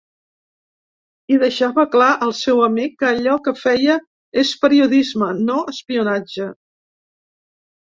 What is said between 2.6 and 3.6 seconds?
amic que allò que